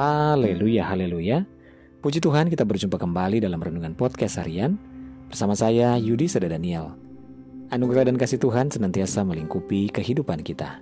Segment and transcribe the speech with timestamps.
[0.00, 1.44] Haleluya, haleluya.
[2.00, 4.80] Puji Tuhan kita berjumpa kembali dalam Renungan Podcast Harian
[5.28, 6.96] bersama saya Yudi Seda Daniel.
[7.68, 10.80] Anugerah dan kasih Tuhan senantiasa melingkupi kehidupan kita.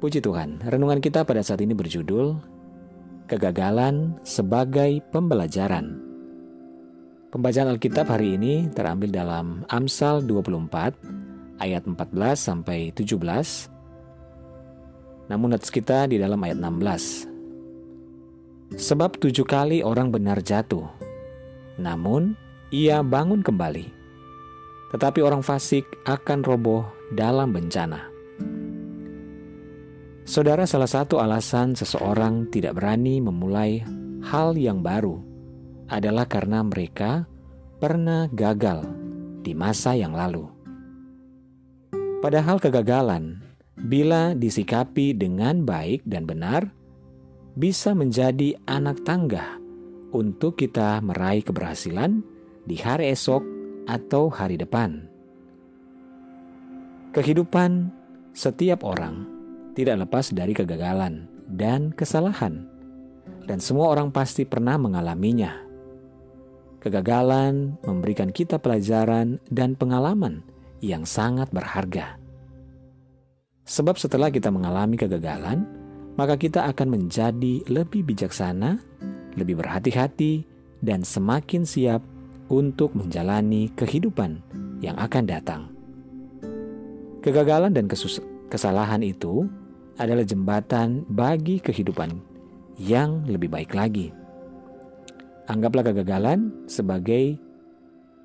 [0.00, 2.40] Puji Tuhan, renungan kita pada saat ini berjudul
[3.28, 6.00] Kegagalan sebagai Pembelajaran.
[7.36, 11.92] Pembacaan Alkitab hari ini terambil dalam Amsal 24 ayat 14
[12.32, 13.12] sampai 17.
[15.28, 17.35] Namun notes kita di dalam ayat 16.
[18.74, 20.90] Sebab tujuh kali orang benar jatuh,
[21.78, 22.34] namun
[22.74, 23.94] ia bangun kembali.
[24.90, 26.82] Tetapi orang fasik akan roboh
[27.14, 28.10] dalam bencana.
[30.26, 33.86] Saudara, salah satu alasan seseorang tidak berani memulai
[34.26, 35.22] hal yang baru
[35.86, 37.30] adalah karena mereka
[37.78, 38.82] pernah gagal
[39.46, 40.50] di masa yang lalu.
[42.18, 43.38] Padahal kegagalan,
[43.78, 46.66] bila disikapi dengan baik dan benar,
[47.56, 49.56] bisa menjadi anak tangga
[50.12, 52.20] untuk kita meraih keberhasilan
[52.68, 53.40] di hari esok
[53.88, 55.08] atau hari depan.
[57.16, 57.88] Kehidupan
[58.36, 59.24] setiap orang
[59.72, 62.68] tidak lepas dari kegagalan dan kesalahan,
[63.48, 65.56] dan semua orang pasti pernah mengalaminya.
[66.84, 70.44] Kegagalan memberikan kita pelajaran dan pengalaman
[70.84, 72.20] yang sangat berharga.
[73.64, 75.85] Sebab setelah kita mengalami kegagalan,
[76.16, 78.80] maka kita akan menjadi lebih bijaksana,
[79.36, 80.48] lebih berhati-hati,
[80.80, 82.00] dan semakin siap
[82.48, 84.40] untuk menjalani kehidupan
[84.80, 85.62] yang akan datang.
[87.20, 87.90] Kegagalan dan
[88.48, 89.44] kesalahan itu
[89.96, 92.12] adalah jembatan bagi kehidupan
[92.80, 94.12] yang lebih baik lagi.
[95.48, 97.38] Anggaplah kegagalan sebagai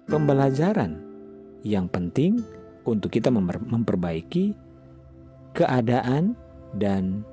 [0.06, 1.00] pembelajaran
[1.64, 2.42] yang penting
[2.86, 4.54] untuk kita memperbaiki
[5.54, 6.34] keadaan
[6.78, 7.24] dan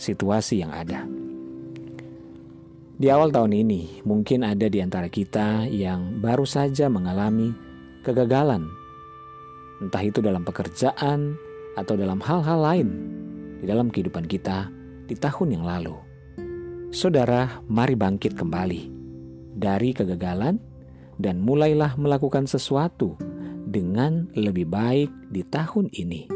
[0.00, 1.04] situasi yang ada.
[3.00, 7.52] Di awal tahun ini, mungkin ada di antara kita yang baru saja mengalami
[8.04, 8.64] kegagalan,
[9.84, 11.36] entah itu dalam pekerjaan
[11.76, 12.88] atau dalam hal-hal lain
[13.60, 14.68] di dalam kehidupan kita
[15.08, 15.96] di tahun yang lalu.
[16.92, 18.92] Saudara, mari bangkit kembali
[19.56, 20.60] dari kegagalan
[21.20, 23.16] dan mulailah melakukan sesuatu
[23.64, 26.26] dengan lebih baik di tahun ini.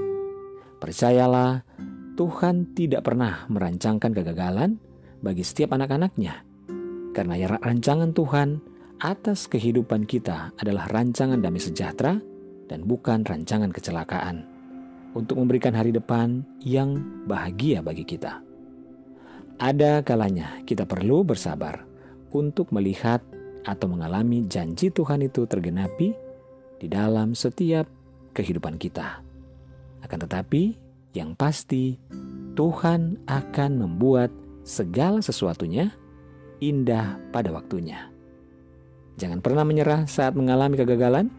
[0.79, 1.74] Percayalah,
[2.15, 4.79] Tuhan tidak pernah merancangkan kegagalan
[5.19, 6.47] bagi setiap anak-anaknya.
[7.11, 8.63] Karena ya rancangan Tuhan
[9.03, 12.15] atas kehidupan kita adalah rancangan damai sejahtera
[12.71, 14.47] dan bukan rancangan kecelakaan.
[15.15, 18.43] Untuk memberikan hari depan yang bahagia bagi kita.
[19.63, 21.87] Ada kalanya kita perlu bersabar
[22.35, 23.23] untuk melihat
[23.63, 26.11] atau mengalami janji Tuhan itu tergenapi
[26.83, 27.87] di dalam setiap
[28.35, 29.23] kehidupan kita.
[30.03, 30.84] Akan tetapi,
[31.15, 31.97] yang pasti,
[32.59, 34.35] Tuhan akan membuat
[34.67, 35.95] segala sesuatunya
[36.59, 38.11] indah pada waktunya.
[39.15, 41.31] Jangan pernah menyerah saat mengalami kegagalan,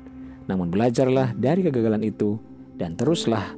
[0.48, 2.40] namun belajarlah dari kegagalan itu
[2.80, 3.52] dan teruslah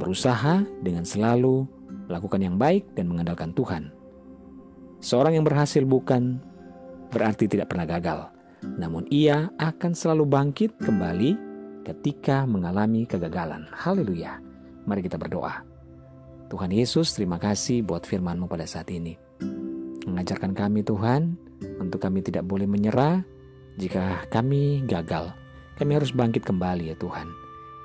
[0.00, 1.68] berusaha dengan selalu
[2.08, 3.92] melakukan yang baik dan mengandalkan Tuhan.
[5.04, 6.40] Seorang yang berhasil bukan
[7.12, 8.32] berarti tidak pernah gagal,
[8.80, 11.36] namun ia akan selalu bangkit kembali
[11.84, 13.68] ketika mengalami kegagalan.
[13.72, 14.49] Haleluya!
[14.90, 15.62] Mari kita berdoa.
[16.50, 19.14] Tuhan Yesus, terima kasih buat firman-Mu pada saat ini.
[20.02, 21.38] Mengajarkan kami Tuhan,
[21.78, 23.22] untuk kami tidak boleh menyerah
[23.78, 25.30] jika kami gagal.
[25.78, 27.30] Kami harus bangkit kembali ya Tuhan.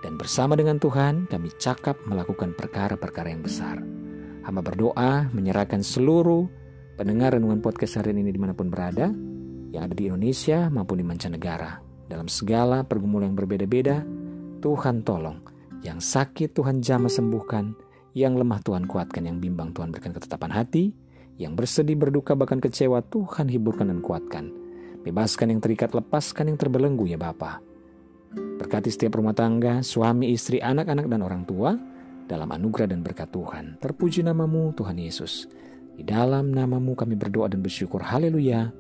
[0.01, 3.77] Dan bersama dengan Tuhan, kami cakap melakukan perkara-perkara yang besar.
[4.41, 6.49] Hamba berdoa menyerahkan seluruh
[6.97, 9.13] pendengar renungan podcast hari ini di mana pun berada,
[9.69, 11.85] yang ada di Indonesia maupun di mancanegara.
[12.09, 14.01] Dalam segala pergumulan yang berbeda-beda,
[14.57, 15.54] Tuhan tolong
[15.85, 17.77] yang sakit Tuhan jamah sembuhkan,
[18.17, 20.89] yang lemah Tuhan kuatkan, yang bimbang Tuhan berikan ketetapan hati,
[21.37, 24.49] yang bersedih berduka bahkan kecewa Tuhan hiburkan dan kuatkan.
[25.05, 27.61] Bebaskan yang terikat, lepaskan yang terbelenggu ya Bapa.
[28.33, 31.77] Berkati setiap rumah tangga, suami, istri, anak-anak dan orang tua
[32.25, 33.77] dalam anugerah dan berkat Tuhan.
[33.77, 35.45] Terpuji namamu Tuhan Yesus.
[35.95, 38.01] Di dalam namamu kami berdoa dan bersyukur.
[38.01, 38.73] Haleluya.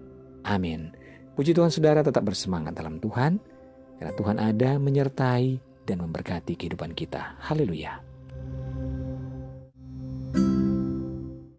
[0.49, 0.89] Amin.
[1.37, 3.37] Puji Tuhan saudara tetap bersemangat dalam Tuhan.
[3.95, 7.37] Karena Tuhan ada menyertai dan memberkati kehidupan kita.
[7.45, 8.14] Haleluya.